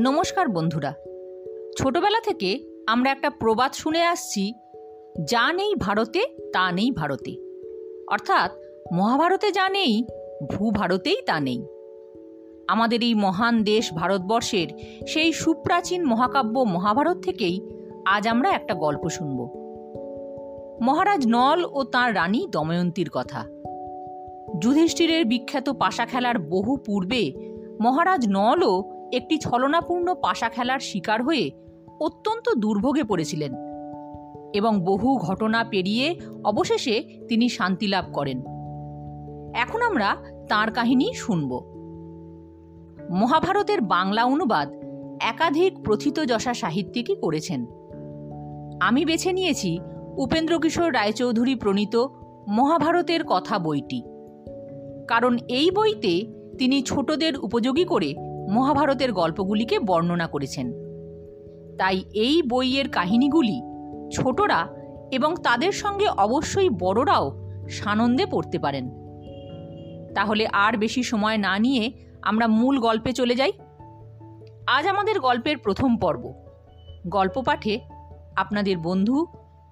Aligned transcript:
নমস্কার 0.00 0.48
বন্ধুরা। 0.48 0.94
ছোটবেলা 1.78 2.20
থেকে 2.20 2.64
আমরা 2.86 3.10
একটা 3.10 3.30
প্রবাদ 3.30 3.72
শুনে 3.72 4.02
আসছি, 4.02 4.54
যা 5.24 5.52
নেই 5.52 5.74
ভারতে, 5.74 6.20
তা 6.52 6.72
নেই 6.72 6.90
ভারতে। 6.90 7.36
অর্থাৎ 8.10 8.50
মহাভারতে 8.92 9.52
যা 9.52 9.68
নেই, 9.68 10.04
ভূভারতেই 10.50 11.16
তা 11.26 11.40
নেই। 11.40 11.66
আমাদের 12.68 13.02
এই 13.02 13.14
মহান 13.14 13.64
দেশ 13.64 13.92
ভারতবর্ষের 13.92 14.68
সেই 15.06 15.32
সুপ্রাচীন 15.32 16.04
মহাকাব্য 16.04 16.60
মহাভারত 16.60 17.20
থেকেই 17.22 17.60
আজ 18.06 18.28
আমরা 18.28 18.50
একটা 18.50 18.74
গল্প 18.74 19.08
শুনব। 19.08 19.40
মহারাজ 20.82 21.26
নল 21.28 21.66
ও 21.72 21.84
তাঁর 21.84 22.14
রানী 22.14 22.46
দময়ন্তীর 22.50 23.10
কথা। 23.12 23.44
যুধিষ্ঠিরের 24.58 25.24
বিখ্যাত 25.24 25.68
পাশা 25.68 26.06
খেলার 26.06 26.38
বহু 26.38 26.76
পূর্বে 26.76 27.32
মহারাজ 27.80 28.26
নলও 28.30 28.97
একটি 29.12 29.38
ছলনাপূর্ণ 29.38 30.14
পাশা 30.14 30.48
খেলার 30.48 30.78
শিকার 30.78 31.22
হয়ে 31.22 31.50
অত্যন্ত 32.00 32.54
দুর্ভোগে 32.58 33.02
পড়েছিলেন 33.02 33.52
এবং 34.54 34.80
বহু 34.80 35.16
ঘটনা 35.16 35.64
পেরিয়ে 35.64 36.20
অবশেষে 36.44 37.02
তিনি 37.28 37.48
শান্তি 37.48 37.86
লাভ 37.86 38.04
করেন। 38.12 38.38
এখন 39.54 39.82
আমরা 39.82 40.16
তার 40.48 40.72
কাহিনী 40.72 41.12
শুনব। 41.12 41.78
মহাভারতের 43.10 43.80
বাংলা 43.80 44.24
অনুবাদ 44.24 44.68
একাধিক 45.20 45.78
প্রথিতযশা 45.84 46.54
সাহিত্যিকই 46.54 47.16
করেছেন। 47.16 47.66
আমি 48.80 49.04
বেছে 49.04 49.32
নিয়েছি 49.32 49.78
উপেন্দ্রকিশোর 50.16 50.94
রায়চৌধুরী 50.94 51.54
প্রণীত 51.54 52.06
মহাভারতের 52.48 53.24
কথা 53.24 53.58
বইটি। 53.58 54.02
কারণ 55.08 55.38
এই 55.48 55.70
বইতে 55.70 56.32
তিনি 56.58 56.82
ছোটদের 56.82 57.38
উপযোগী 57.38 57.84
করে 57.84 58.14
মহাভারতের 58.48 59.12
গল্পগুলিকে 59.12 59.78
বর্ণনা 59.78 60.26
করেছেন। 60.26 60.72
তাই 61.78 62.04
এই 62.14 62.42
বইয়ের 62.42 62.88
কাহিনীগুলি 62.88 63.60
ছোটরা 64.12 64.68
এবং 65.12 65.34
তাদের 65.42 65.72
সঙ্গে 65.72 66.08
অবশ্যই 66.08 66.68
বড়রাও 66.68 67.50
সানন্দে 67.68 68.26
পড়তে 68.26 68.58
পারেন। 68.58 68.90
তাহলে 70.14 70.46
আর 70.46 70.76
বেশি 70.76 71.02
সময় 71.02 71.36
না 71.36 71.58
নিয়ে 71.58 71.92
আমরা 72.22 72.46
মূল 72.46 72.80
গল্পে 72.80 73.12
চলে 73.12 73.34
যাই। 73.34 73.52
আজ 74.66 74.86
আমাদের 74.86 75.20
গল্পের 75.20 75.58
প্রথম 75.58 75.96
পর্ব। 75.96 76.32
গল্প 77.08 77.42
পাঠে 77.42 77.80
আপনাদের 78.36 78.78
বন্ধু 78.78 79.26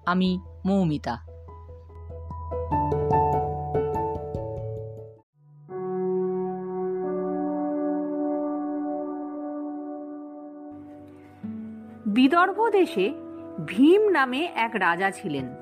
আমি 0.05 0.39
মৌমিতা। 0.65 1.26
বিদর্ভ 12.27 12.69
দেশে 12.69 13.13
ভীম 13.65 14.09
নামে 14.09 14.49
এক 14.55 14.71
রাজা 14.73 15.11
ছিলেন। 15.11 15.55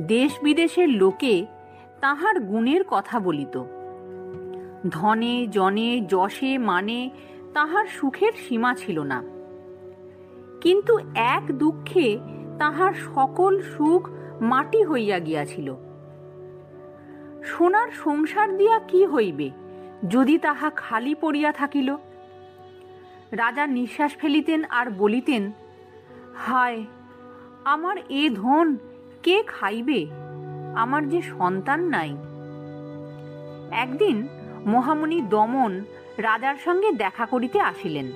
দেশ 0.00 0.38
বিদেশের 0.42 0.88
লোকে 0.88 1.46
তাহার 2.00 2.40
গুণের 2.40 2.84
কথা 2.88 3.20
বলিত। 3.20 3.62
ধনে, 4.88 5.46
জনে, 5.46 6.00
যশে 6.00 6.58
মানে 6.58 7.10
তাহার 7.54 7.86
সুখের 7.86 8.32
সীমা 8.32 8.74
ছিল 8.74 8.98
না। 8.98 9.22
কিন্তু 10.60 10.98
এক 11.14 11.52
দুঃখে 11.52 12.18
তাহার 12.58 12.92
সকল 12.92 13.62
সুখ 13.62 14.08
মাটি 14.40 14.84
হইয়া 14.84 15.18
গিয়াছিল। 15.18 15.74
সোনার 17.44 17.88
সংসার 18.04 18.56
দিয়া 18.56 18.78
কি 18.78 19.06
হইবে, 19.06 19.50
যদি 20.08 20.38
তাহা 20.38 20.70
খালি 20.70 21.14
পড়িয়া 21.14 21.52
থাকিল? 21.52 21.96
রাজা 23.32 23.66
নিঃশ্বাস 23.66 24.16
ফেলিতেন 24.16 24.64
আর 24.64 24.90
বলিতেন, 24.90 25.52
হায়, 26.36 26.84
আমার 27.64 27.96
এ 28.08 28.30
ধন 28.30 28.76
কে 29.22 29.42
খাইবে? 29.46 30.06
আমার 30.76 31.08
যে 31.08 31.22
সন্তান 31.22 31.80
নাই। 31.80 32.16
একদিন 33.70 34.28
মহামুনি 34.66 35.20
দমন 35.20 35.84
রাজার 36.18 36.56
সঙ্গে 36.56 36.92
দেখা 36.92 37.26
করিতে 37.26 37.60
আসিলেন। 37.60 38.06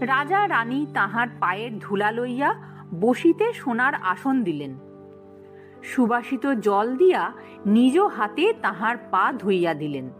রাজা 0.00 0.48
রানী 0.48 0.86
তাহার 0.94 1.28
পায়ের 1.40 1.78
ধুলা 1.78 2.12
লইয়া 2.12 2.54
বসিতে 3.00 3.52
সোনার 3.52 3.94
আসন 3.94 4.42
দিলেন। 4.42 4.78
সুবাসিত 5.82 6.46
জল 6.46 6.96
দিয়া 6.96 7.32
নিজ 7.66 7.98
হাতে 7.98 8.52
তাহার 8.62 8.96
পা 9.10 9.32
ধুইয়া 9.38 9.74
দিলেন। 9.74 10.10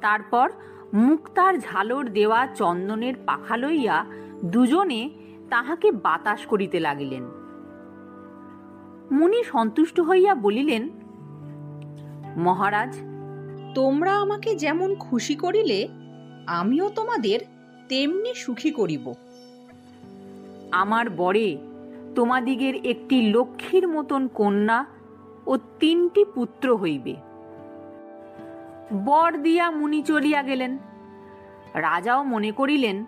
তারপর 0.00 0.50
মুক্তার 0.96 1.58
ঝালর 1.58 2.04
দেওয়া 2.08 2.46
চন্দনের 2.46 3.14
পাখা 3.26 3.56
লইয়া 3.56 4.04
দুজনে 4.44 5.10
তাহাকে 5.50 5.92
বাতাস 5.92 6.46
করিতে 6.46 6.80
লাগিলেন। 6.80 7.24
মুনি 9.10 9.44
সন্তুষ্ট 9.44 10.00
হইয়া 10.00 10.34
বলিলেন, 10.34 10.88
মহারাজ, 12.36 12.96
তোমরা 13.74 14.12
আমাকে 14.20 14.54
যেমন 14.54 14.94
খুশি 14.94 15.34
করিলে, 15.34 15.88
আমিও 16.46 16.88
তোমাদের 16.88 17.40
তেমনি 17.88 18.34
সুখী 18.34 18.70
করিব। 18.70 19.12
আমার 20.72 21.10
বরে, 21.10 21.58
তোমাদিগের 22.14 22.74
একটি 22.86 23.32
লক্ষ্মীর 23.32 23.88
মতন 23.88 24.28
কন্যা 24.28 24.84
ও 25.46 25.58
তিনটি 25.80 26.24
পুত্র 26.34 26.76
হইবে। 26.76 27.25
বর 28.92 29.32
দিয়া 29.32 29.70
মুনি 29.70 30.02
চলিয়া 30.02 30.42
গেলেন। 30.42 30.78
রাজাও 31.74 32.24
মনে 32.24 32.50
করিলেন, 32.50 33.04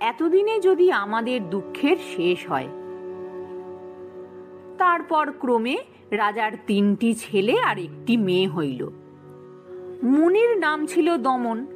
এতদিনে 0.00 0.60
যদি 0.60 0.92
আমাদের 0.92 1.50
দুঃখের 1.50 1.96
শেষ 1.96 2.48
হয়। 2.48 2.68
তারপর 4.78 5.32
ক্রমে 5.38 5.78
রাজার 6.10 6.52
তিনটি 6.66 7.14
ছেলে 7.14 7.60
আর 7.60 7.78
একটি 7.78 8.16
মেয়ে 8.16 8.48
হইল। 8.48 8.88
মুনির 10.02 10.58
নাম 10.58 10.86
ছিল 10.86 11.16
দমন। 11.16 11.66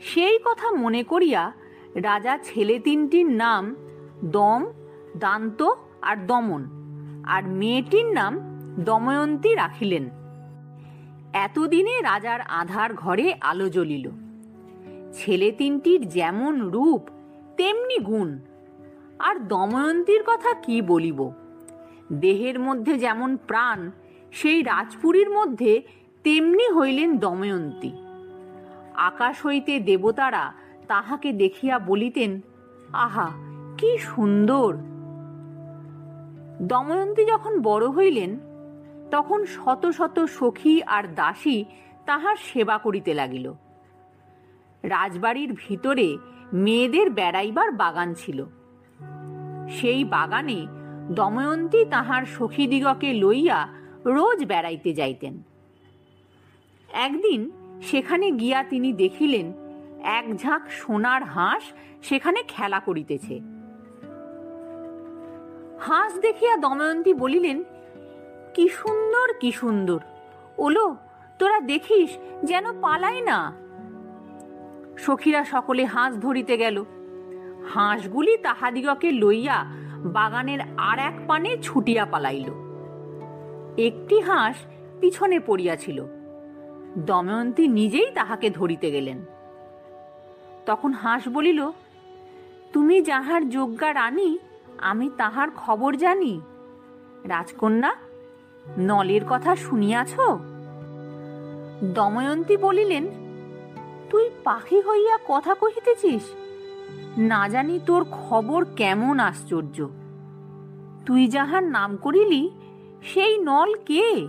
সেই 0.00 0.38
কথা 0.44 0.70
মনে 0.70 1.02
করিয়া 1.02 1.52
রাজা 1.94 2.38
ছেলে 2.42 2.78
তিনটির 2.78 3.26
নাম 3.26 3.76
দম, 4.24 4.66
দান্ত 5.16 5.62
আর 6.02 6.16
দমন, 6.26 6.66
আর 7.24 7.44
মেয়েটির 7.44 8.06
নাম 8.06 8.40
দময়ন্তী 8.84 9.54
রাখিলেন। 9.54 10.25
এতদিনে 11.36 12.00
রাজার 12.00 12.40
আধার 12.40 12.94
ঘরে 12.94 13.34
আলো 13.40 13.68
জ্বলিল। 13.68 14.10
ছেলে 15.12 15.52
তিনটির 15.52 16.08
যেমন 16.08 16.70
রূপ, 16.70 17.08
তেমনি 17.56 17.98
গুণ। 17.98 18.38
আর 19.18 19.48
দময়ন্তীর 19.48 20.22
কথা 20.26 20.54
কি 20.54 20.82
বলিব? 20.82 21.30
দেহের 22.12 22.60
মধ্যে 22.60 22.98
যেমন 22.98 23.36
প্রাণ, 23.36 23.90
সেই 24.32 24.62
রাজপুরীর 24.62 25.30
মধ্যে 25.30 25.82
তেমনি 26.22 26.72
হইলেন 26.72 27.18
দময়ন্তী। 27.18 27.92
আকাশ 28.94 29.46
হইতে 29.46 29.80
দেবতারা 29.80 30.52
তাহাকে 30.88 31.32
দেখিয়া 31.32 31.78
বলিতেন, 31.78 32.40
আহা, 32.92 33.30
কি 33.78 33.98
সুন্দর! 33.98 34.76
দময়ন্তী 36.62 37.24
যখন 37.24 37.62
বড় 37.62 37.88
হইলেন 37.88 38.38
তখন 39.10 39.44
শত 39.44 39.86
শত 39.86 40.24
সখী 40.24 40.82
আর 40.82 41.14
দাসী 41.14 41.64
তাহার 42.06 42.36
সেবা 42.36 42.78
করিতে 42.78 43.14
লাগিল। 43.14 43.52
রাজবাড়ির 44.82 45.52
ভিতরে 45.56 46.18
মেয়েদের 46.52 47.10
বেড়াইবার 47.10 47.72
বাগান 47.72 48.14
ছিল। 48.14 48.46
সেই 49.70 50.04
বাগানে 50.04 50.66
দময়ন্তী 51.10 51.84
তাহার 51.84 52.24
সখীদিগকে 52.24 53.12
লইয়া 53.12 53.68
রোজ 54.04 54.44
বেড়াইতে 54.44 54.94
যাইতেন। 54.94 55.42
একদিন 56.92 57.50
সেখানে 57.82 58.30
গিয়া 58.30 58.64
তিনি 58.64 58.92
দেখিলেন, 58.92 59.52
এক 60.02 60.36
ঝাঁক 60.36 60.62
সোনার 60.70 61.22
হাঁস 61.24 61.62
সেখানে 62.02 62.42
খেলা 62.48 62.80
করিতেছে। 62.80 63.40
হাঁস 65.80 66.18
দেখিয়া 66.18 66.56
দময়ন্তী 66.56 67.14
বলিলেন 67.14 67.64
কি 68.56 68.68
সুন্দর 68.68 69.34
কি 69.40 69.52
সুন্দর। 69.52 70.00
ওলো, 70.58 70.96
তোরা 71.38 71.60
দেখিস 71.60 72.10
যেন 72.44 72.80
পালাই 72.80 73.20
না। 73.20 73.52
সখীরা 74.98 75.44
সকলে 75.44 75.84
হাঁস 75.84 76.14
ধরিতে 76.14 76.56
গেল। 76.56 76.84
হাঁসগুলি 77.74 78.36
তাহাদিগকে 78.36 79.10
লইয়া 79.10 79.64
বাগানের 79.98 80.60
আর 80.76 80.98
এক 80.98 81.14
পানে 81.26 81.58
ছুটিয়া 81.62 82.06
পালাইল। 82.06 82.50
একটি 83.78 84.20
হাঁস 84.20 84.56
পিছনে 85.00 85.40
পড়িয়াছিল। 85.40 86.04
দময়ন্তী 86.98 87.68
নিজেই 87.68 88.10
তাহাকে 88.10 88.50
ধরিতে 88.50 88.90
গেলেন। 88.90 89.24
তখন 90.66 90.92
হাঁস 90.92 91.22
বলিল, 91.28 91.70
তুমি 92.72 93.02
যাহার 93.02 93.48
যজ্ঞা 93.48 93.94
রানী, 93.94 94.38
আমি 94.78 95.10
তাহার 95.16 95.48
খবর 95.50 95.96
জানি। 95.96 96.40
রাজকন্যা 97.24 97.94
নলের 98.78 99.20
কথা 99.28 99.56
শুনিয়াছ? 99.56 100.14
দময়ন্তী 101.84 102.56
বলিলেন, 102.56 103.06
তুই 104.10 104.30
পাখি 104.44 104.80
হইয়া 104.80 105.18
কথা 105.28 105.54
কহিতেছিস? 105.54 106.22
না 107.18 107.48
জানি 107.48 107.80
তোর 107.86 108.06
খবর 108.10 108.64
কেমন 108.76 109.20
আশ্চর্য। 109.20 109.88
তুই 111.06 111.28
যাহার 111.28 111.62
নাম 111.62 111.96
করিলি, 111.96 112.50
সেই 113.02 113.38
নল 113.38 113.74
কে? 113.86 114.28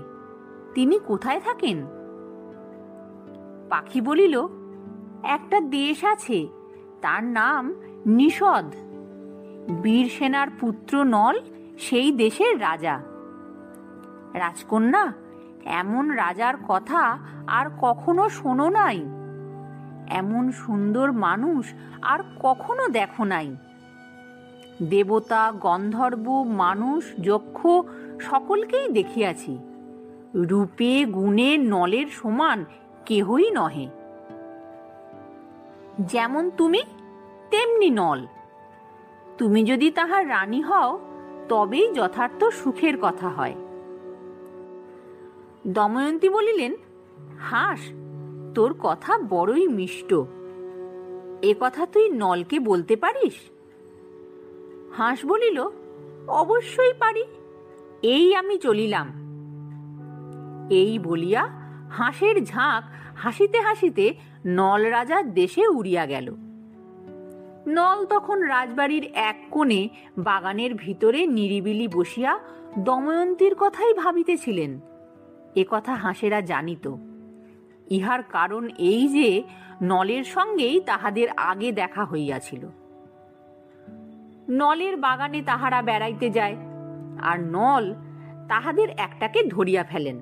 তিনি 0.74 1.00
কোথায় 1.00 1.40
থাকেন? 1.40 1.86
পাখি 3.70 4.02
বলিল, 4.02 4.48
একটা 5.24 5.60
দেশ 5.60 6.04
আছে, 6.04 6.48
তার 7.02 7.24
নাম 7.24 7.76
নিষদ। 8.06 8.66
বীর 9.82 10.10
সেনার 10.10 10.48
পুত্র 10.60 11.04
নল 11.04 11.40
সেই 11.80 12.12
দেশের 12.12 12.62
রাজা। 12.62 13.17
রাজকন্যা, 14.34 15.14
এমন 15.66 16.10
রাজার 16.10 16.54
কথা 16.68 17.18
আর 17.48 17.66
কখনো 17.82 18.30
শোনো 18.30 18.70
নাই। 18.70 19.06
এমন 20.08 20.52
সুন্দর 20.52 21.12
মানুষ 21.12 21.74
আর 22.02 22.20
কখনো 22.42 22.88
দেখো 22.88 23.24
নাই। 23.24 23.56
দেবতা, 24.84 25.52
গন্ধর্ব, 25.52 26.44
মানুষ, 26.44 27.14
যক্ষ 27.24 27.68
সকলকেই 28.20 28.90
দেখিয়াছি। 28.90 29.58
রূপে, 30.36 31.06
গুণে, 31.06 31.58
নলের 31.58 32.08
সমান 32.08 32.66
কেহই 33.06 33.52
নহে। 33.52 33.88
যেমন 36.00 36.50
তুমি, 36.50 36.84
তেমনি 37.52 37.90
নল। 37.90 38.26
তুমি 39.38 39.64
যদি 39.64 39.92
তাহার 39.92 40.30
রানী 40.30 40.62
হও, 40.62 41.00
তবেই 41.50 41.94
যথার্থ 41.94 42.44
সুখের 42.44 42.98
কথা 43.02 43.30
হয়। 43.30 43.56
দময়ন্তী 45.68 46.30
বলিলেন, 46.30 46.76
হাস, 47.40 47.80
তোর 48.56 48.76
কথা 48.80 49.18
বড়ই 49.18 49.68
মিষ্ট। 49.68 50.14
এ 51.42 51.56
কথা 51.60 51.86
তুই 51.86 52.10
নলকে 52.10 52.60
বলতে 52.60 52.96
পারিস? 52.96 53.52
হাঁস 54.92 55.26
বলিল, 55.26 55.70
অবশ্যই 56.28 56.94
পারি, 57.00 57.24
এই 58.02 58.36
আমি 58.36 58.58
চলিলাম। 58.58 59.08
এই 60.70 61.00
বলিয়া 61.00 61.50
হাঁসের 61.92 62.46
ঝাঁক 62.46 62.84
হাসিতে 63.18 63.62
হাসিতে 63.62 64.14
নল 64.46 64.86
রাজার 64.86 65.34
দেশে 65.34 65.68
উড়িয়া 65.68 66.06
গেল। 66.06 66.36
নল 67.68 68.06
তখন 68.06 68.40
রাজবাড়ির 68.40 69.04
এক 69.14 69.36
কোণে 69.52 69.90
বাগানের 70.18 70.76
ভিতরে 70.76 71.28
নিরিবিলি 71.28 71.88
বসিয়া 71.88 72.40
দময়ন্তীর 72.78 73.56
কথাই 73.60 73.94
ভাবিতেছিলেন। 73.94 74.80
কথা 75.70 75.96
হাঁসেরা 75.96 76.42
জানিত। 76.42 76.96
ইহার 77.88 78.24
কারণ 78.24 78.70
এই 78.78 79.08
যে, 79.08 79.44
নলের 79.82 80.24
সঙ্গেই 80.24 80.80
তাহাদের 80.80 81.28
আগে 81.38 81.72
দেখা 81.72 82.06
হইয়াছিল। 82.06 82.68
নলের 84.50 84.98
বাগানে 84.98 85.42
তাহারা 85.42 85.82
বেড়াইতে 85.82 86.30
যায়, 86.30 86.56
আর 87.22 87.40
নল 87.40 87.96
তাহাদের 88.48 88.90
একটাকে 88.90 89.44
ধরিয়া 89.44 89.84
ফেলেন। 89.84 90.22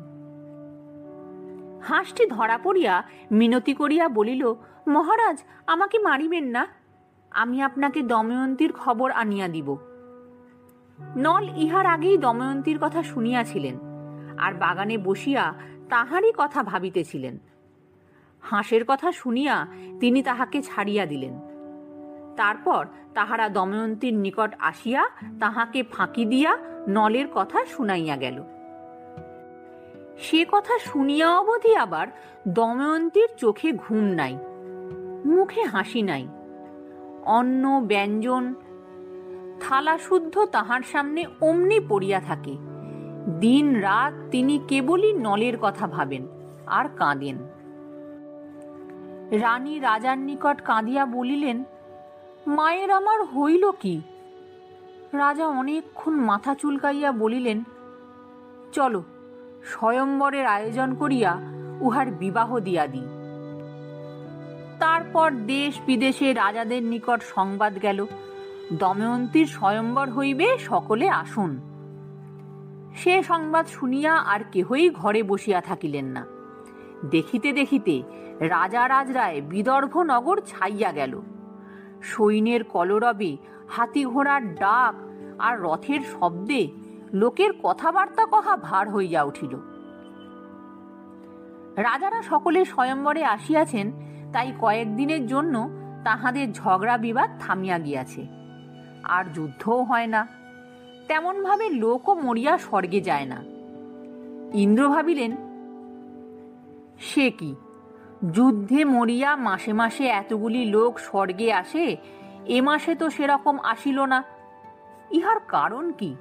হাঁসটি 1.81 2.25
ধরা 2.25 2.57
পড়িয়া 2.57 3.03
মিনতি 3.31 3.73
করিয়া 3.73 4.09
বলিল, 4.09 4.53
মহারাজ, 4.87 5.43
আমাকে 5.67 5.99
মারিবেন 5.99 6.43
না? 6.43 6.67
আমি 7.31 7.61
আপনাকে 7.61 8.01
দময়ন্তীর 8.01 8.73
খবর 8.73 9.11
আনিয়া 9.11 9.47
দিব। 9.47 9.77
নল 11.17 11.49
ইহার 11.55 11.85
আগেই 11.85 12.17
দময়ন্তীর 12.17 12.79
কথা 12.81 13.03
শুনিয়াছিলেন। 13.03 13.94
আর 14.37 14.53
বাগানে 14.53 14.97
বসিয়া 14.97 15.53
তাহারই 15.89 16.31
কথা 16.37 16.63
ভাবিতেছিলেন। 16.63 17.37
হাঁসের 18.41 18.85
কথা 18.87 19.11
শুনিয়া 19.11 19.67
তিনি 19.99 20.23
তাহাকে 20.23 20.61
ছাড়িয়া 20.61 21.05
দিলেন। 21.05 21.39
তারপর 22.35 22.85
তাহারা 23.13 23.49
দময়ন্তীর 23.49 24.13
নিকট 24.13 24.55
আসিয়া 24.59 25.09
তাহাকে 25.39 25.83
ফাঁকি 25.83 26.25
দিয়া 26.25 26.57
নলের 26.87 27.27
কথা 27.33 27.65
শুনাইয়া 27.65 28.17
গেল। 28.17 28.43
সে 30.17 30.45
কথা 30.51 30.79
শুনিয়া 30.79 31.39
অবধি 31.39 31.75
আবার 31.75 32.07
দময়ন্তীর 32.47 33.27
চোখে 33.37 33.71
ঘুম 33.71 34.03
নাই, 34.03 34.37
মুখে 35.25 35.63
হাসি 35.63 36.01
নাই। 36.01 36.27
অন্ন, 37.25 37.81
ব্যঞ্জন, 37.81 38.53
থালা 39.59 39.97
শুদ্ধ 39.97 40.45
তাহার 40.45 40.81
সামনে 40.81 41.25
অমনি 41.41 41.79
পড়িয়া 41.79 42.19
থাকে। 42.19 42.57
দিন 43.25 43.75
রাত 43.75 44.13
তিনি 44.31 44.59
কেবলই 44.67 45.13
নলের 45.13 45.57
কথা 45.61 45.87
ভাবেন 45.87 46.27
আর 46.67 46.85
কাঁদেন। 46.97 47.37
রানী 49.31 49.79
রাজার 49.79 50.17
নিকট 50.17 50.61
কাঁদিয়া 50.61 51.05
বলিলেন, 51.05 51.63
মায়ের 52.47 52.91
আমার 52.91 53.23
হইল 53.23 53.71
কি? 53.71 54.01
রাজা 55.13 55.47
অনেকক্ষণ 55.47 56.13
মাথা 56.13 56.55
চুলকাইয়া 56.55 57.11
বলিলেন, 57.11 57.63
চলো, 58.71 59.03
স্বয়ম্বরের 59.63 60.45
আয়োজন 60.45 60.95
করিয়া 60.95 61.37
উহার 61.81 62.11
বিবাহ 62.11 62.59
দিয়া 62.59 62.87
দিই। 62.87 63.07
তারপর 64.79 65.31
দেশ 65.31 65.79
বিদেশে 65.85 66.33
রাজাদের 66.33 66.83
নিকট 66.83 67.23
সংবাদ 67.23 67.81
গেল, 67.81 68.05
দময়ন্তীর 68.73 69.45
স্বয়ম্বর 69.45 70.09
হইবে, 70.09 70.57
সকলে 70.57 71.09
আসুন। 71.09 71.74
সে 72.95 73.23
সংবাদ 73.23 73.65
শুনিয়া 73.67 74.13
আর 74.15 74.39
কেহই 74.51 74.89
ঘরে 74.89 75.23
বসিয়া 75.23 75.61
থাকিলেন 75.61 76.05
না। 76.05 76.25
দেখিতে 77.09 77.53
দেখিতে 77.53 78.03
রাজা 78.39 78.89
রাজরায় 78.89 79.41
বিদর্ভ 79.41 79.97
নগর 79.97 80.41
ছাইয়া 80.41 80.91
গেল। 80.91 81.21
সৈন্যের 82.01 82.63
কলরবে, 82.63 83.37
হাতি 83.69 84.05
ঘোড়ার 84.05 84.55
ডাক 84.55 84.95
আর 85.39 85.61
রথের 85.61 85.99
শব্দে 85.99 86.67
লোকের 87.13 87.49
কথাবার্তা 87.63 88.25
কহা 88.25 88.57
ভার 88.57 88.91
হইয়া 88.91 89.23
উঠিল। 89.23 89.55
রাজারা 91.75 92.21
সকলে 92.21 92.65
স্বয়ম্বরে 92.65 93.23
আসিয়াছেন, 93.23 93.91
তাই 94.33 94.53
কয়েকদিনের 94.59 95.27
জন্য 95.27 95.69
তাহাদের 96.03 96.53
ঝগড়া 96.53 96.97
বিবাদ 96.97 97.29
থামিয়া 97.39 97.79
গিয়াছে। 97.79 98.27
আর 99.03 99.25
যুদ্ধও 99.33 99.83
হয় 99.83 100.07
না। 100.07 100.27
তেমনভাবে 101.07 101.69
লোকও 101.69 102.15
মরিয়া 102.15 102.57
স্বর্গে 102.57 103.01
যায় 103.01 103.25
না। 103.25 103.43
ইন্দ্র 104.53 104.89
ভাবিলেন, 104.89 105.31
সে 106.99 107.29
কি? 107.29 107.55
যুদ্ধে 108.31 108.85
মরিয়া 108.85 109.35
মাসে 109.35 109.73
মাসে 109.73 110.03
এতগুলি 110.03 110.65
লোক 110.65 110.99
স্বর্গে 110.99 111.53
আসে, 111.53 111.97
এ 112.45 112.61
মাসে 112.61 112.95
তো 112.95 113.09
সেরকম 113.09 113.59
আসিল 113.59 114.05
না। 114.05 114.23
ইহার 115.11 115.39
কারণ 115.47 115.91
কি? 115.91 116.15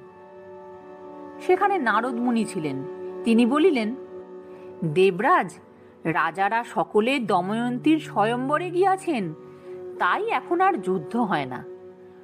সেখানে 1.41 1.77
নারদ 1.77 2.15
মুনি 2.15 2.45
ছিলেন। 2.45 2.83
তিনি 3.23 3.45
বলিলেন, 3.45 3.95
দেবরাজ, 4.83 5.53
রাজারা 6.03 6.63
সকলে 6.63 7.19
দময়ন্তীর 7.19 7.99
স্বয়ম্বরে 7.99 8.69
গিয়াছেন, 8.69 9.33
তাই 9.99 10.29
এখন 10.29 10.61
আর 10.61 10.73
যুদ্ধ 10.73 11.15
হয় 11.15 11.45
না। 11.45 11.63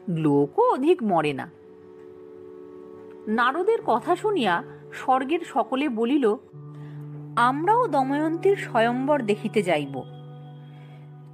লোকও 0.07 0.73
অধিক 0.73 1.03
মরে 1.03 1.33
না। 1.33 1.49
নারদের 3.31 3.79
কথা 3.85 4.13
শুনিয়া 4.15 4.63
স্বর্গের 4.93 5.39
সকলে 5.45 5.89
বলিল, 5.89 6.25
আমরাও 7.35 7.87
দময়ন্তীর 7.87 8.55
স্বয়ম্বর 8.55 9.19
দেখিতে 9.21 9.59
যাইব। 9.63 9.95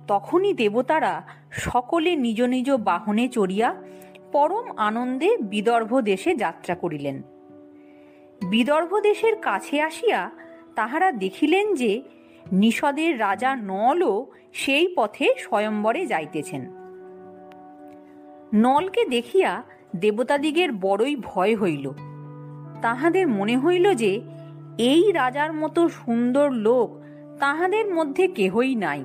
তখনই 0.08 0.54
দেবতারা 0.54 1.14
সকলে 1.52 2.16
নিজ 2.16 2.42
নিজ 2.42 2.70
বাহনে 2.72 3.26
চড়িয়া 3.28 3.70
পরম 4.32 4.68
আনন্দে 4.78 5.30
বিদর্ভ 5.38 5.92
দেশে 6.02 6.36
যাত্রা 6.36 6.76
করিলেন। 6.76 7.18
বিদর্ভ 8.50 8.92
দেশের 9.00 9.36
কাছে 9.38 9.76
আসিয়া 9.82 10.32
তাহারা 10.76 11.12
দেখিলেন 11.12 11.66
যে 11.76 11.92
নিষদের 12.52 13.20
রাজা 13.20 13.56
নলও 13.56 14.14
সেই 14.54 14.88
পথে 14.96 15.28
স্বয়ম্বরে 15.38 16.06
যাইতেছেন। 16.06 16.64
নলকে 18.54 19.06
দেখিয়া 19.06 19.52
দেবতাদিগের 20.00 20.70
বড়ই 20.72 21.16
ভয় 21.16 21.58
হইল। 21.58 21.92
তাহাদের 22.82 23.28
মনে 23.28 23.58
হইল 23.58 23.94
যে, 23.94 24.22
এই 24.78 25.12
রাজার 25.12 25.54
মতো 25.54 25.90
সুন্দর 25.90 26.52
লোক 26.52 26.90
তাহাদের 27.40 27.94
মধ্যে 27.94 28.28
কেহই 28.28 28.76
নাই। 28.76 29.04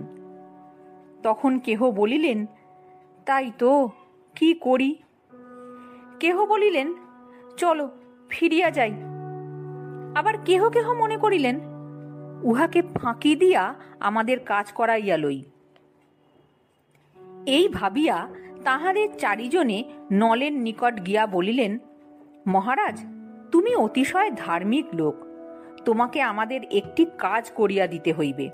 তখন 1.22 1.58
কেহ 1.58 1.90
বলিলেন, 1.90 2.46
তাই 3.26 3.50
তো, 3.58 3.90
কি 4.34 4.54
করি? 4.54 4.96
কেহ 6.20 6.46
বলিলেন, 6.46 6.94
চলো, 7.56 7.90
ফিরিয়া 8.28 8.70
যাই। 8.70 8.92
আবার 10.14 10.34
কেহ 10.44 10.68
কেহ 10.68 10.92
মনে 10.92 11.16
করিলেন, 11.16 11.60
উহাকে 12.42 12.82
ফাঁকি 12.82 13.36
দিয়া 13.36 13.74
আমাদের 14.00 14.40
কাজ 14.40 14.72
করাইয়া 14.72 15.16
লই। 15.16 15.42
এই 17.46 17.68
ভাবিয়া 17.68 18.28
তাহাদের 18.64 19.08
চারিজনে 19.18 19.84
নলের 20.12 20.52
নিকট 20.52 21.06
গিয়া 21.06 21.26
বলিলেন, 21.26 21.78
মহারাজ, 22.46 23.04
তুমি 23.52 23.76
অতিশয় 23.76 24.30
ধার্মিক 24.30 24.84
লোক। 24.94 25.14
তোমাকে 25.84 26.22
আমাদের 26.22 26.60
একটি 26.70 27.06
কাজ 27.18 27.50
করিয়া 27.50 27.86
দিতে 27.86 28.12
হইবে। 28.12 28.50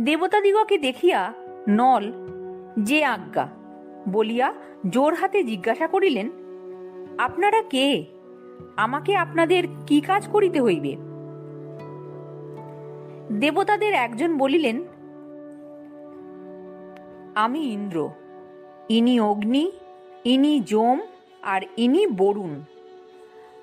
দেবতাদিগকে 0.00 0.78
দেখিয়া 0.78 1.32
নল, 1.68 2.12
যে 2.78 3.04
আজ্ঞা, 3.04 3.48
বলিয়া 4.08 4.54
জোর 4.88 5.14
হাতে 5.14 5.44
জিজ্ঞাসা 5.44 5.86
করিলেন, 5.86 6.30
আপনারা 7.18 7.62
কে? 7.62 8.04
আমাকে 8.76 9.16
আপনাদের 9.16 9.64
কি 9.86 10.00
কাজ 10.00 10.28
করিতে 10.28 10.60
হইবে? 10.60 10.96
দেবতাদের 13.32 13.94
একজন 13.94 14.38
বলিলেন, 14.38 14.82
আমি 17.34 17.60
ইন্দ্র। 17.60 18.10
ইনি 18.92 19.20
অগ্নি, 19.20 19.64
ইনি 20.24 20.60
যম 20.60 20.98
আর 21.42 21.62
ইনি 21.76 22.06
বরুণ। 22.06 22.52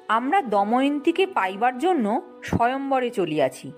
আমরা 0.07 0.41
দময়ন্তীকে 0.41 1.25
পাইবার 1.27 1.77
জন্য 1.77 2.05
স্বয়ম্বরে 2.43 3.09
চলিয়াছি। 3.09 3.71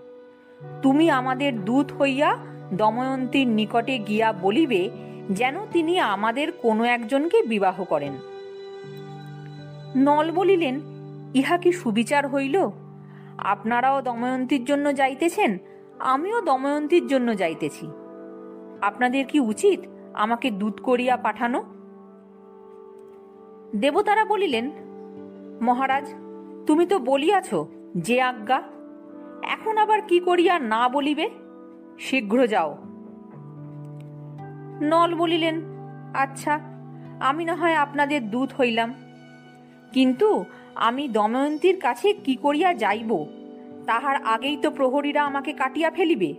তুমি 0.82 1.06
আমাদের 1.10 1.52
দূত 1.66 1.88
হইয়া 1.94 2.30
দময়ন্তীর 2.74 3.48
নিকটে 3.48 3.96
গিয়া 4.00 4.34
বলিবে 4.34 4.82
যেন 5.30 5.56
তিনি 5.72 5.94
আমাদের 6.00 6.48
কোনো 6.52 6.84
একজনকে 6.84 7.44
বিবাহ 7.44 7.84
করেন। 7.84 8.14
নল 9.96 10.32
বলিলেন, 10.32 10.76
ইহা 11.34 11.58
কি 11.58 11.72
সুবিচার 11.72 12.24
হইল? 12.28 12.56
আপনারাও 13.38 14.02
দময়ন্তীর 14.02 14.64
জন্য 14.66 14.86
যাইতেছেন, 14.96 15.52
আমিও 16.00 16.40
দময়ন্তীর 16.42 17.06
জন্য 17.08 17.28
যাইতেছি। 17.38 17.86
আপনাদের 18.82 19.24
কি 19.26 19.40
উচিত 19.40 19.80
আমাকে 20.14 20.52
দূত 20.52 20.82
করিয়া 20.82 21.18
পাঠানো? 21.18 21.64
দেবতারা 23.76 24.26
বলিলেন, 24.26 24.72
মহারাজ, 25.62 26.14
তুমি 26.68 26.86
তো 26.86 27.00
বলিয়াছ 27.00 27.54
যে 27.98 28.22
আজ্ঞা, 28.22 28.62
এখন 29.44 29.78
আবার 29.78 30.02
কি 30.02 30.20
করিয়া 30.20 30.60
না 30.60 30.90
বলিবে? 30.90 31.30
শীঘ্র 32.00 32.48
যাও। 32.48 32.78
নল 34.82 35.16
বলিলেন 35.16 35.62
আচ্ছা 36.14 36.60
আমি 37.20 37.46
না 37.46 37.56
হয় 37.56 37.76
আপনাদের 37.76 38.30
দূত 38.30 38.54
হইলাম। 38.60 38.94
কিন্তু 39.94 40.46
আমি 40.76 41.08
দময়ন্তীর 41.08 41.80
কাছে 41.80 42.14
কি 42.14 42.36
করিয়া 42.36 42.74
যাইব? 42.74 43.26
তাহার 43.86 44.16
আগেই 44.26 44.58
তো 44.58 44.72
প্রহরীরা 44.72 45.24
আমাকে 45.24 45.54
কাটিয়া 45.54 45.92
ফেলিবে। 45.92 46.34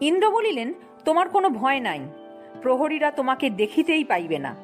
ইন্দ্র 0.00 0.30
বলিলেন 0.30 0.74
তোমার 1.04 1.28
কোনো 1.28 1.50
ভয় 1.50 1.80
নাই। 1.80 2.00
প্রহরীরা 2.62 3.10
তোমাকে 3.10 3.50
দেখিতেই 3.50 4.04
পাইবে 4.04 4.38
না। 4.38 4.56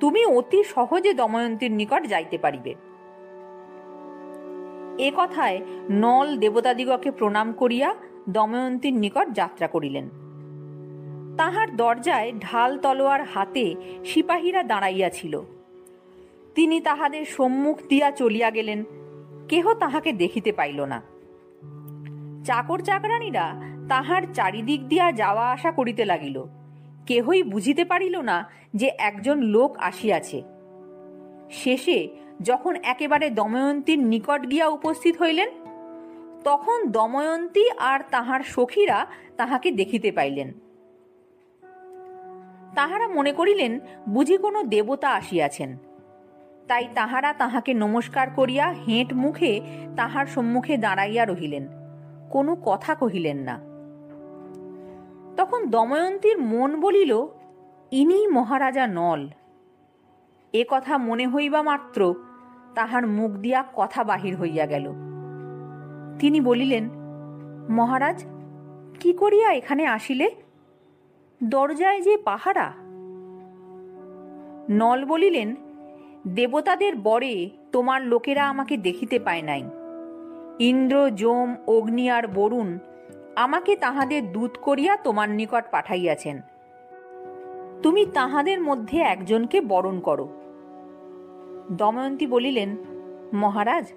তুমি 0.00 0.24
অতি 0.26 0.64
সহজে 0.64 1.14
দময়ন্তীর 1.14 1.72
নিকট 1.72 2.06
যাইতে 2.06 2.38
পারিবে। 2.38 2.74
এ 4.98 5.12
কথায় 5.16 5.60
নল 5.90 6.36
দেবতাদিগকে 6.36 7.10
প্রণাম 7.10 7.52
করিয়া 7.52 7.94
দময়ন্তীর 8.28 8.92
নিকট 8.92 9.32
যাত্রা 9.32 9.66
করিলেন। 9.66 10.08
তাহার 11.36 11.76
দরজায় 11.76 12.32
ঢাল 12.38 12.78
তলোয়ার 12.78 13.24
হাতে 13.24 13.74
সিপাহীরা 14.04 14.62
দাঁড়াইয়াছিল 14.62 15.40
তিনি 16.54 16.80
তাহাদের 16.80 17.24
সম্মুখ 17.24 17.78
দিয়া 17.88 18.10
চলিয়া 18.10 18.50
গেলেন, 18.50 18.84
কেহ 19.48 19.74
তাহাকে 19.74 20.12
দেখিতে 20.12 20.52
পাইল 20.52 20.80
না। 20.84 21.02
চাকর 22.44 22.78
চাকরানীরা 22.78 23.69
তাহার 23.90 24.22
চারিদিক 24.34 24.88
দিয়া 24.88 25.12
যাওয়া 25.12 25.50
আসা 25.50 25.70
করিতে 25.70 26.04
লাগিল। 26.04 26.44
কেহই 27.06 27.42
বুঝিতে 27.42 27.84
পারিল 27.84 28.20
না 28.20 28.50
যে 28.74 28.90
একজন 28.98 29.38
লোক 29.38 29.76
আসিয়াছে। 29.78 30.42
শেষে 31.50 32.08
যখন 32.42 32.76
একেবারে 32.82 33.30
দময়ন্তীর 33.30 33.98
নিকট 33.98 34.50
গিয়া 34.50 34.68
উপস্থিত 34.68 35.22
হইলেন, 35.22 35.48
তখন 36.44 36.86
দময়ন্তী 36.86 37.70
আর 37.78 38.00
তাহার 38.10 38.40
সখীরা 38.40 39.06
তাহাকে 39.36 39.70
দেখিতে 39.70 40.12
পাইলেন। 40.12 40.52
তাহারা 42.74 43.08
মনে 43.08 43.32
করিলেন, 43.32 43.80
বুঝি 44.08 44.36
কোনো 44.36 44.62
দেবতা 44.62 45.08
আসিয়াছেন। 45.08 45.76
তাই 46.68 46.88
তাহারা 46.94 47.32
তাহাকে 47.32 47.74
নমস্কার 47.74 48.30
করিয়া 48.30 48.72
হেঁট 48.72 49.12
মুখে 49.12 49.60
তাহার 49.96 50.26
সম্মুখে 50.26 50.76
দাঁড়াইয়া 50.76 51.24
রহিলেন। 51.24 51.68
কোনো 52.30 52.56
কথা 52.64 52.94
কহিলেন 52.94 53.36
না। 53.36 53.69
তখন 55.36 55.70
দময়ন্তীর 55.70 56.38
মন 56.38 56.80
বলিল, 56.80 57.26
ইনিই 57.90 58.26
মহারাজা 58.26 58.86
নল। 58.86 59.28
এ 60.52 60.64
কথা 60.68 60.98
মনে 60.98 61.26
হইবা 61.26 61.62
মাত্র 61.62 62.14
তাহার 62.74 63.06
মুখ 63.06 63.30
দিয়া 63.30 63.64
কথা 63.76 64.04
বাহির 64.04 64.36
হইয়া 64.36 64.66
গেল। 64.66 64.92
তিনি 66.18 66.40
বলিলেন, 66.40 66.90
মহারাজ, 67.70 68.24
কি 69.00 69.12
করিয়া 69.12 69.52
এখানে 69.52 69.86
আসিলে? 69.86 70.30
দরজায় 71.42 72.00
যে 72.00 72.16
পাহারা? 72.16 72.72
নল 74.70 75.04
বলিলেন, 75.04 75.54
দেবতাদের 76.28 76.96
বরে 76.96 77.50
তোমার 77.72 78.02
লোকেরা 78.02 78.48
আমাকে 78.48 78.76
দেখিতে 78.76 79.18
পায় 79.18 79.42
নাই। 79.42 79.70
ইন্দ্র, 80.58 81.10
যম, 81.10 81.54
অগ্নি 81.66 82.10
আর 82.10 82.28
বরুণ 82.28 82.78
আমাকে 83.36 83.76
তাহাদের 83.76 84.32
দূত 84.32 84.50
করিয়া 84.62 84.96
তোমার 84.96 85.30
নিকট 85.30 85.64
পাঠাইয়াছেন। 85.70 86.40
তুমি 87.82 88.06
তাহাদের 88.06 88.60
মধ্যে 88.60 88.98
একজনকে 88.98 89.60
বরণ 89.60 90.00
করো। 90.00 90.28
দময়ন্তী 91.72 92.26
বলিলেন, 92.26 92.76
মহারাজ, 93.32 93.92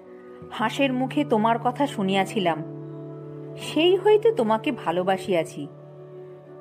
হাঁসের 0.52 0.92
মুখে 0.92 1.24
তোমার 1.24 1.58
কথা 1.64 1.86
শুনিয়াছিলাম। 1.86 2.62
সেই 3.56 3.96
হইতে 3.96 4.32
তোমাকে 4.32 4.72
ভালোবাসিয়াছি। 4.72 5.68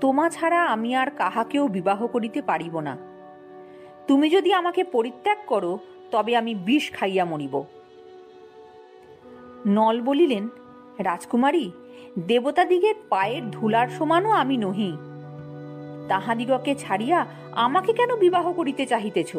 তোমা 0.02 0.30
ছাড়া 0.30 0.66
আমি 0.66 0.96
আর 0.96 1.12
কাহাকেও 1.12 1.68
বিবাহ 1.68 2.08
করিতে 2.08 2.42
পারিব 2.42 2.80
না। 2.80 2.98
তুমি 4.08 4.30
যদি 4.30 4.54
আমাকে 4.54 4.84
পরিত্যাগ 4.84 5.38
করো, 5.48 5.80
তবে 6.12 6.36
আমি 6.36 6.56
বিষ 6.56 6.92
খাইয়া 6.92 7.26
মরিব। 7.26 7.64
নল 9.68 10.02
বলিলেন, 10.02 10.50
রাজকুমারী 11.00 11.72
দেবতাদিগের 12.20 12.96
পায়ের 13.10 13.52
ধুলার 13.52 13.88
সমানও 13.88 14.30
আমি 14.30 14.58
নহি। 14.58 14.98
তাহাদিগকে 16.08 16.76
ছাড়িয়া 16.76 17.26
আমাকে 17.52 17.94
কেন 17.94 18.16
বিবাহ 18.16 18.54
করিতে 18.54 18.86
চাহিতেছ? 18.86 19.38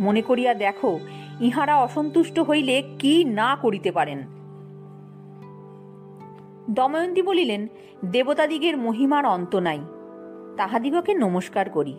মনে 0.00 0.22
করিয়া 0.22 0.54
দেখো, 0.54 1.00
ইহারা 1.40 1.76
অসন্তুষ্ট 1.76 2.38
হইলে 2.38 2.82
কি 2.98 3.24
না 3.24 3.56
করিতে 3.56 3.92
পারেন? 3.92 4.22
দময়ন্তী 6.70 7.22
বলিলেন, 7.22 7.66
দেবতাদিগের 8.04 8.76
মহিমার 8.76 9.26
অন্ত 9.26 9.56
নাই, 9.56 9.80
তাহাদিগকে 10.56 11.14
নমস্কার 11.14 11.70
করি। 11.70 11.94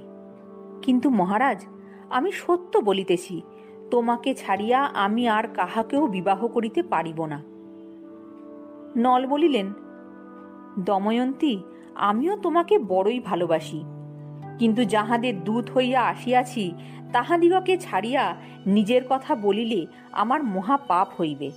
কিন্তু 0.81 1.09
মহারাজ, 1.09 1.65
আমি 2.09 2.31
সত্য 2.31 2.79
বলিতেছি, 2.79 3.41
তোমাকে 3.91 4.35
ছাড়িয়া 4.35 4.83
আমি 4.83 5.29
আর 5.29 5.47
কাহাকেও 5.47 6.07
বিবাহ 6.07 6.47
করিতে 6.47 6.83
পারিব 6.83 7.25
না। 7.25 7.54
নল 8.97 9.27
বলিলেন, 9.27 9.73
দময়ন্তী, 10.79 11.63
আমিও 11.95 12.37
তোমাকে 12.37 12.79
বড়ই 12.79 13.19
ভালোবাসি। 13.19 13.83
কিন্তু 14.59 14.85
যাহাদের 14.85 15.43
দূত 15.43 15.69
হইয়া 15.69 16.01
আসিয়াছি, 16.01 16.73
তাহাদিগকে 17.13 17.77
ছাড়িয়া 17.77 18.35
নিজের 18.65 19.01
কথা 19.09 19.35
বলিলে 19.35 19.85
আমার 20.11 20.43
মহা 20.43 20.77
পাপ 20.77 21.21
হইবে। 21.21 21.51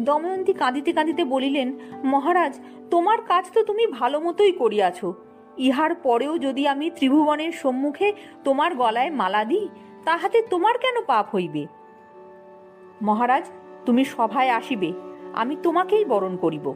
দময়ন্তী 0.00 0.52
কাঁদিতে 0.52 0.92
কাঁদিতে 0.92 1.24
বলিলেন, 1.24 1.78
মহারাজ, 2.04 2.60
তোমার 2.90 3.22
কাজ 3.22 3.44
তো 3.54 3.64
তুমি 3.64 3.86
ভালো 3.86 4.20
মতোই 4.20 4.52
করিয়াছ। 4.52 5.04
ইহার 5.58 5.94
পরেও 5.94 6.38
যদি 6.38 6.68
আমি 6.68 6.90
ত্রিভুবনের 6.90 7.52
সম্মুখে 7.52 8.12
তোমার 8.44 8.74
গলায় 8.74 9.10
মালা 9.10 9.44
দিই, 9.44 9.68
তাহাতে 10.04 10.42
তোমার 10.42 10.78
কেন 10.78 11.04
পাপ 11.04 11.34
হইবে? 11.34 11.66
মহারাজ, 13.02 13.50
তুমি 13.86 14.04
সভায় 14.04 14.50
আসিবে। 14.50 15.05
আমি 15.36 15.56
তোমাকেই 15.62 16.04
বরণ 16.04 16.36
করিব। 16.36 16.74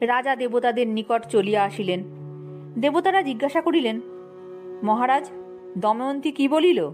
রাজা 0.00 0.36
দেবতাদের 0.36 0.88
নিকট 0.88 1.26
চলিয়া 1.26 1.64
আসিলেন। 1.64 2.04
দেবতারা 2.78 3.22
জিজ্ঞাসা 3.22 3.60
করিলেন, 3.60 4.00
মহারাজ, 4.82 5.30
দময়ন্তী 5.78 6.32
কি 6.32 6.48
বলিল? 6.48 6.90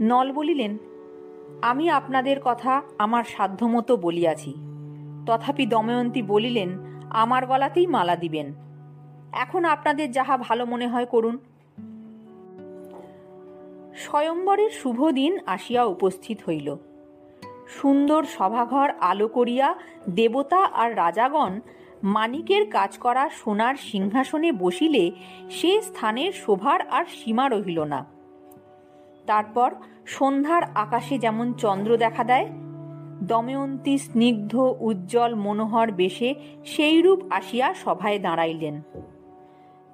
নল 0.00 0.32
বলিলেন, 0.32 0.78
আমি 1.62 1.90
আপনাদের 1.90 2.36
কথা 2.44 2.82
আমার 2.98 3.24
সাধ্যমতো 3.24 3.96
বলিয়াছি। 3.96 4.54
তথাপি 5.26 5.66
দময়ন্তী 5.66 6.22
বলিলেন, 6.22 6.78
আমার 7.10 7.46
গলাতেই 7.46 7.86
মালা 7.86 8.16
দিবেন। 8.16 8.54
এখন 9.32 9.64
আপনাদের 9.64 10.10
যাহা 10.10 10.36
ভালো 10.36 10.66
মনে 10.66 10.88
হয় 10.88 11.06
করুন। 11.06 11.38
স্বয়ম্বরের 13.96 14.70
শুভ 14.70 15.10
দিন 15.10 15.38
আসিয়া 15.46 15.84
উপস্থিত 15.84 16.38
হইল। 16.48 16.76
সুন্দর 17.68 18.24
সভাঘর 18.24 18.90
আলো 19.00 19.28
করিয়া 19.28 19.74
দেবতা 20.08 20.64
আর 20.64 20.96
রাজাগণ 20.96 21.60
মানিকের 22.02 22.70
কাজ 22.70 22.98
করা 22.98 23.28
সোনার 23.28 23.74
সিংহাসনে 23.74 24.52
বসিলে 24.52 25.10
সে 25.50 25.82
স্থানের 25.82 26.32
শোভার 26.32 26.80
আর 26.88 27.04
সীমা 27.04 27.48
রহিল 27.48 27.80
না। 27.84 28.06
তারপর 29.26 29.70
সন্ধ্যার 30.06 30.62
আকাশে 30.74 31.18
যেমন 31.18 31.52
চন্দ্র 31.52 31.96
দেখা 31.96 32.24
দেয়, 32.24 32.46
দময়ন্তী 33.22 33.98
স্নিগ্ধ, 33.98 34.76
উজ্জ্বল, 34.80 35.34
মনোহর 35.34 35.92
বেশে 35.92 36.34
সেইরূপ 36.64 37.20
আসিয়া 37.30 37.74
সভায় 37.74 38.18
দাঁড়াইলেন। 38.18 38.82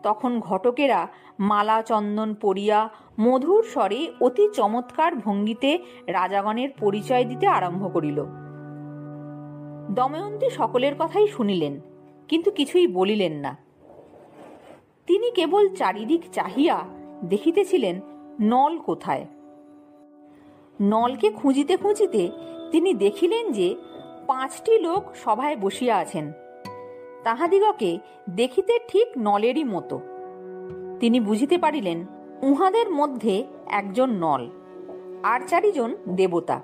তখন 0.04 0.32
ঘটকেরা 0.40 1.00
মালা 1.40 1.78
চন্দন 1.82 2.30
পরিয়া 2.34 2.78
মধুর 3.20 3.62
স্বরে 3.62 4.00
অতি 4.20 4.44
চমৎকার 4.54 5.12
ভঙ্গিতে 5.14 5.70
রাজাগণের 6.06 6.70
পরিচয় 6.80 7.24
দিতে 7.24 7.46
আরম্ভ 7.46 7.82
করিল। 7.92 8.18
দময়ন্তী 9.90 10.48
সকলের 10.50 10.94
কথাই 10.98 11.26
শুনিলেন, 11.26 11.74
কিন্তু 12.28 12.48
কিছুই 12.50 12.86
বলিলেন 12.98 13.34
না। 13.34 13.52
তিনি 15.08 15.28
কেবল 15.30 15.64
চারিদিক 15.74 16.22
চাহিয়া 16.32 16.76
দেখিতেছিলেন 17.24 17.96
নল 18.40 18.74
কোথায়। 18.78 19.24
নলকে 20.80 21.28
খুঁজিতে 21.30 21.74
খুঁজিতে 21.76 22.22
তিনি 22.72 22.90
দেখিলেন 22.94 23.44
যে 23.52 23.68
পাঁচটি 24.26 24.74
লোক 24.78 25.02
সভায় 25.24 25.56
বসিয়া 25.56 25.94
আছেন। 25.96 26.26
তাহাদিগকে 27.24 27.98
দেখিতে 28.30 28.78
ঠিক 28.88 29.08
নলেরই 29.18 29.64
মতো। 29.64 30.00
তিনি 31.00 31.20
বুঝিতে 31.20 31.58
পারিলেন, 31.58 32.06
উহাদের 32.42 32.90
মধ্যে 32.90 33.44
একজন 33.66 34.10
নল, 34.10 34.42
আর 35.22 35.40
চারিজন 35.46 35.96
দেবতা। 36.08 36.60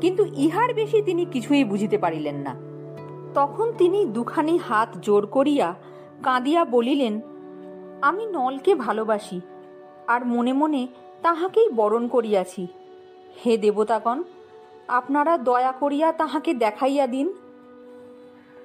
কিন্তু 0.00 0.26
ইহার 0.36 0.74
বেশি 0.74 1.02
তিনি 1.02 1.24
কিছুই 1.24 1.64
বুঝিতে 1.64 1.98
পারিলেন 1.98 2.36
না। 2.36 2.54
তখন 3.34 3.72
তিনি 3.78 4.04
দুখানি 4.04 4.58
হাত 4.58 4.88
জোর 5.00 5.26
করিয়া 5.26 5.74
কাঁদিয়া 6.22 6.64
বলিলেন, 6.64 7.20
আমি 8.02 8.26
নলকে 8.26 8.74
ভালোবাসি, 8.74 9.40
আর 10.06 10.26
মনে 10.26 10.52
মনে 10.52 10.86
তাহাকেই 11.22 11.68
বরণ 11.68 12.08
করিয়াছি। 12.08 12.66
হে 13.46 13.56
দেবতাগণ, 13.56 14.22
আপনারা 14.88 15.38
দয়া 15.38 15.72
করিয়া 15.72 16.12
তাহাকে 16.12 16.54
দেখাইয়া 16.54 17.06
দিন। 17.06 17.32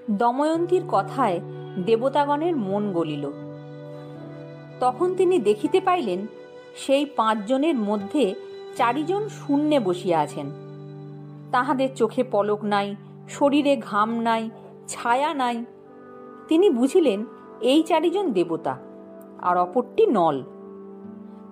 দময়ন্তীর 0.10 0.84
কথায় 0.88 1.40
দেবতাগণের 1.86 2.56
মন 2.56 2.92
গলিল। 2.92 3.32
তখন 4.80 5.16
তিনি 5.16 5.40
দেখিতে 5.40 5.82
পাইলেন, 5.82 6.28
সেই 6.76 7.06
পাঁচজনের 7.06 7.76
মধ্যে 7.76 8.36
চারিজন 8.76 9.28
শূন্যে 9.28 9.80
বসিয়া 9.80 10.20
আছেন। 10.20 10.52
তাহাদের 11.52 11.90
চোখে 11.96 12.24
পলক 12.24 12.64
নাই, 12.64 12.96
শরীরে 13.30 13.78
ঘাম 13.78 14.20
নাই, 14.20 14.50
ছায়া 14.88 15.34
নাই। 15.34 15.66
তিনি 16.48 16.70
বুঝিলেন, 16.70 17.26
এই 17.62 17.84
চারিজন 17.84 18.32
দেবতা, 18.32 18.78
আর 19.42 19.58
অপরটি 19.58 20.06
নল। 20.06 20.44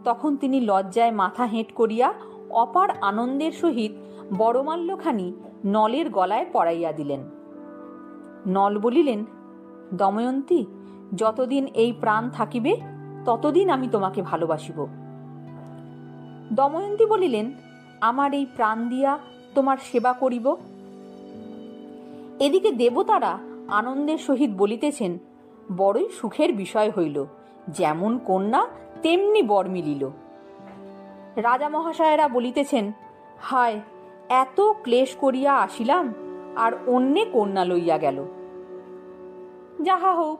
তখন 0.03 0.36
তিনি 0.36 0.62
লজ্জায় 0.62 1.12
মাথা 1.12 1.45
হেঁট 1.45 1.74
করিয়া 1.74 2.13
অপার 2.50 2.89
আনন্দের 3.01 3.51
সহিত 3.51 3.91
বড়মাল্যখানি 4.38 5.33
নলের 5.65 6.10
গলায় 6.10 6.45
পড়াইয়া 6.53 6.91
দিলেন। 6.91 7.42
নল 8.47 8.77
বলিলেন, 8.77 9.25
দময়ন্তী, 9.93 10.65
যতদিন 11.15 11.67
এই 11.73 11.93
প্রাণ 11.93 12.29
থাকিবে, 12.29 12.75
ততদিন 13.25 13.69
আমি 13.69 13.88
তোমাকে 13.88 14.21
ভালোবাসিব। 14.21 14.85
দময়ন্তী 16.53 17.05
বলিলেন, 17.05 17.51
আমার 18.01 18.33
এই 18.33 18.45
প্রাণ 18.55 18.89
দিয়া 18.89 19.19
তোমার 19.55 19.77
সেবা 19.77 20.13
করিব। 20.13 20.55
এদিকে 22.39 22.71
দেবতারা 22.71 23.38
আনন্দের 23.67 24.17
সহিত 24.17 24.51
বলিতেছেন, 24.51 25.17
বড়ই 25.77 26.09
সুখের 26.09 26.53
বিষয় 26.53 26.91
হইল, 26.91 27.25
যেমন 27.67 28.19
কন্যা 28.25 28.67
তেমনি 29.01 29.41
বর 29.41 29.69
মিলিল। 29.69 30.09
রাজা 31.35 31.69
মহাশয়েরা 31.69 32.27
বলিতেছেন, 32.27 32.91
হায়, 33.41 33.79
এত 34.29 34.62
ক্লেশ 34.62 35.15
করিয়া 35.15 35.53
আসিলাম 35.55 36.13
আর 36.55 36.72
অন্যে 36.88 37.25
কন্যা 37.25 37.65
লইয়া 37.65 37.97
গেল। 37.97 38.25
যাহা 39.82 40.15
হোক, 40.15 40.39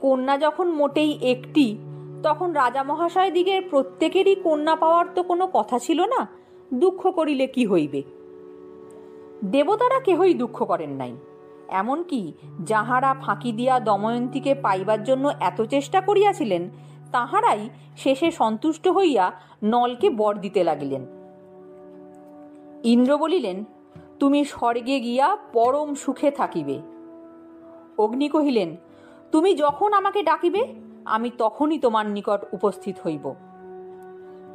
কন্যা 0.00 0.38
যখন 0.38 0.68
মোটেই 0.68 1.18
একটি, 1.22 1.78
তখন 2.22 2.52
রাজা 2.52 2.82
মহাশয় 2.82 3.30
দিগের 3.30 3.62
প্রত্যেকেরই 3.70 4.34
কন্যা 4.34 4.76
পাওয়ার 4.76 5.06
তো 5.14 5.22
কোনো 5.22 5.46
কথা 5.52 5.78
ছিল 5.78 6.04
না, 6.04 6.26
দুঃখ 6.74 7.10
করিলে 7.10 7.46
কি 7.46 7.66
হইবে? 7.66 8.02
দেবতারা 9.44 10.00
কেহই 10.00 10.34
দুঃখ 10.34 10.62
করেন 10.62 10.90
নাই। 10.90 11.16
এমনকি 11.68 12.32
যাহারা 12.60 13.14
ফাঁকি 13.20 13.52
দিয়া 13.52 13.80
দময়ন্তীকে 13.80 14.54
পাইবার 14.54 15.04
জন্য 15.04 15.32
এত 15.40 15.62
চেষ্টা 15.62 16.00
করিয়াছিলেন, 16.00 16.70
তাহারাই 17.12 17.68
শেষে 17.96 18.30
সন্তুষ্ট 18.30 18.88
হইয়া 18.88 19.32
নলকে 19.62 20.10
বর 20.10 20.36
দিতে 20.36 20.64
লাগিলেন। 20.64 21.06
ইন্দ্র 22.84 23.18
বলিলেন 23.18 23.64
তুমি 24.20 24.44
স্বর্গে 24.44 25.00
গিয়া 25.00 25.36
পরম 25.52 25.94
সুখে 25.94 26.30
থাকিবে। 26.30 26.82
অগ্নি 27.98 28.28
কহিলেন, 28.28 28.76
তুমি 29.32 29.54
যখন 29.54 29.92
আমাকে 29.92 30.22
ডাকিবে, 30.22 30.74
আমি 31.04 31.30
তখনই 31.38 31.78
তোমার 31.78 32.06
নিকট 32.06 32.40
উপস্থিত 32.52 32.96
হইব। 33.06 33.34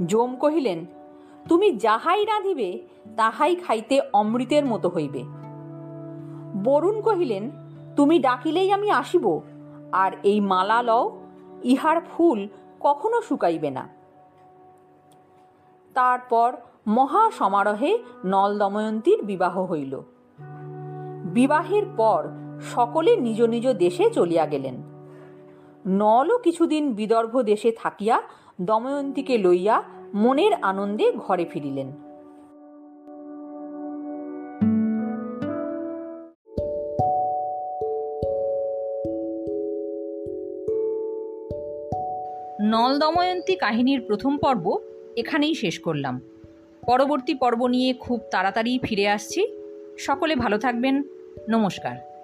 যম 0.05 0.35
কহিলেন, 0.35 0.85
তুমি 1.49 1.77
যাহাই 1.77 2.25
রাঁধিবে, 2.25 2.87
তাহাই 3.15 3.55
খাইতে 3.55 4.01
অমৃতের 4.13 4.65
মতো 4.65 4.89
হইবে। 4.89 5.23
বরুণ 6.63 7.01
কহিলেন, 7.01 7.51
তুমি 7.95 8.19
ডাকিলেই 8.19 8.71
আমি 8.71 8.91
আসিব, 8.91 9.39
আর 9.91 10.11
এই 10.23 10.39
মালা 10.41 10.83
লও, 10.83 11.21
ইহার 11.63 12.01
ফুল 12.01 12.47
কখনো 12.79 13.21
শুকাইবে 13.21 13.69
না। 13.69 13.89
তারপর 15.95 16.53
মহা 16.87 17.31
সমারোহে 17.31 17.97
নল 18.25 18.57
দময়ন্তীর 18.59 19.23
বিবাহ 19.23 19.65
হইল। 19.65 20.01
বিবাহের 21.25 21.83
পর 21.97 22.27
সকলে 22.61 23.15
নিজ 23.15 23.41
নিজ 23.41 23.67
দেশে 23.67 24.09
চলিয়া 24.09 24.45
গেলেন। 24.45 24.75
নলও 25.87 26.37
কিছুদিন 26.37 26.93
বিদর্ভ 26.93 27.41
দেশে 27.41 27.71
থাকিয়া 27.71 28.21
দময়ন্তীকে 28.61 29.37
লইয়া 29.37 29.83
মনের 30.13 30.53
আনন্দে 30.61 31.11
ঘরে 31.11 31.45
ফিরিলেন। 31.45 31.87
নল 42.61 42.99
দময়ন্তী 42.99 43.55
কাহিনীর 43.55 44.01
প্রথম 44.07 44.37
পর্ব 44.37 44.77
এখানেই 45.17 45.55
শেষ 45.55 45.79
করলাম। 45.79 46.21
পরবর্তী 46.87 47.33
পর্ব 47.33 47.67
নিয়ে 47.67 47.93
খুব 47.93 48.21
তাড়াতাড়ি 48.31 48.79
ফিরে 48.83 49.07
আসছি। 49.07 49.47
সকলে 49.97 50.35
ভালো 50.35 50.57
থাকবেন। 50.57 51.03
নমস্কার। 51.49 52.14